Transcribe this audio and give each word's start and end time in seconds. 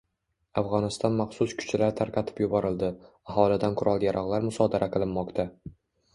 Afg‘oniston 0.59 1.19
maxsus 1.19 1.53
kuchlari 1.59 1.89
tarqatib 1.99 2.41
yuborildi, 2.47 2.91
aholidan 3.35 3.79
qurol-yarog‘lar 3.83 4.49
musodara 4.49 4.91
qilinmoqda 4.99 5.49